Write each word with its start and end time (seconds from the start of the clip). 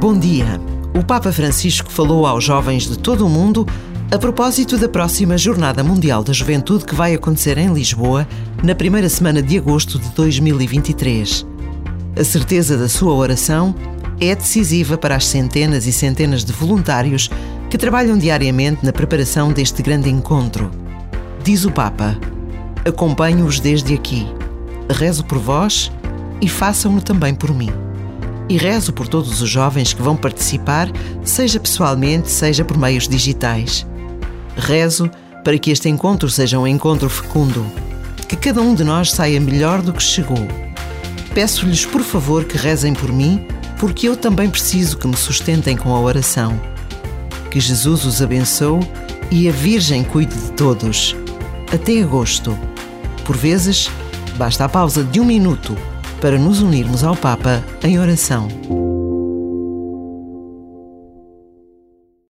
Bom 0.00 0.18
dia. 0.18 0.58
O 0.98 1.04
Papa 1.04 1.30
Francisco 1.30 1.92
falou 1.92 2.26
aos 2.26 2.42
jovens 2.42 2.84
de 2.84 2.98
todo 2.98 3.26
o 3.26 3.28
mundo 3.28 3.66
a 4.10 4.16
propósito 4.16 4.78
da 4.78 4.88
próxima 4.88 5.36
Jornada 5.36 5.84
Mundial 5.84 6.24
da 6.24 6.32
Juventude 6.32 6.86
que 6.86 6.94
vai 6.94 7.12
acontecer 7.12 7.58
em 7.58 7.70
Lisboa 7.70 8.26
na 8.64 8.74
primeira 8.74 9.10
semana 9.10 9.42
de 9.42 9.58
agosto 9.58 9.98
de 9.98 10.08
2023. 10.12 11.46
A 12.18 12.24
certeza 12.24 12.78
da 12.78 12.88
sua 12.88 13.12
oração 13.12 13.74
é 14.18 14.34
decisiva 14.34 14.96
para 14.96 15.16
as 15.16 15.26
centenas 15.26 15.86
e 15.86 15.92
centenas 15.92 16.46
de 16.46 16.52
voluntários 16.54 17.28
que 17.68 17.76
trabalham 17.76 18.16
diariamente 18.16 18.82
na 18.82 18.94
preparação 18.94 19.52
deste 19.52 19.82
grande 19.82 20.08
encontro. 20.08 20.70
Diz 21.44 21.66
o 21.66 21.70
Papa: 21.70 22.18
Acompanho-os 22.86 23.60
desde 23.60 23.92
aqui, 23.92 24.26
rezo 24.88 25.26
por 25.26 25.38
vós 25.38 25.92
e 26.40 26.48
façam-no 26.48 27.02
também 27.02 27.34
por 27.34 27.54
mim. 27.54 27.89
E 28.50 28.56
rezo 28.56 28.92
por 28.92 29.06
todos 29.06 29.40
os 29.40 29.48
jovens 29.48 29.92
que 29.92 30.02
vão 30.02 30.16
participar, 30.16 30.88
seja 31.22 31.60
pessoalmente, 31.60 32.28
seja 32.28 32.64
por 32.64 32.76
meios 32.76 33.06
digitais. 33.06 33.86
Rezo 34.56 35.08
para 35.44 35.56
que 35.56 35.70
este 35.70 35.88
encontro 35.88 36.28
seja 36.28 36.58
um 36.58 36.66
encontro 36.66 37.08
fecundo, 37.08 37.64
que 38.26 38.34
cada 38.34 38.60
um 38.60 38.74
de 38.74 38.82
nós 38.82 39.12
saia 39.12 39.40
melhor 39.40 39.80
do 39.80 39.92
que 39.92 40.02
chegou. 40.02 40.48
Peço-lhes, 41.32 41.86
por 41.86 42.02
favor, 42.02 42.42
que 42.44 42.58
rezem 42.58 42.92
por 42.92 43.12
mim, 43.12 43.46
porque 43.78 44.08
eu 44.08 44.16
também 44.16 44.50
preciso 44.50 44.98
que 44.98 45.06
me 45.06 45.16
sustentem 45.16 45.76
com 45.76 45.94
a 45.94 46.00
oração. 46.00 46.60
Que 47.52 47.60
Jesus 47.60 48.04
os 48.04 48.20
abençoe 48.20 48.80
e 49.30 49.48
a 49.48 49.52
Virgem 49.52 50.02
cuide 50.02 50.34
de 50.34 50.50
todos. 50.54 51.14
Até 51.72 52.02
agosto. 52.02 52.58
Por 53.24 53.36
vezes, 53.36 53.88
basta 54.36 54.64
a 54.64 54.68
pausa 54.68 55.04
de 55.04 55.20
um 55.20 55.24
minuto 55.24 55.76
para 56.20 56.38
nos 56.38 56.60
unirmos 56.60 57.02
ao 57.02 57.16
Papa 57.16 57.64
em 57.82 57.98
oração. 57.98 58.48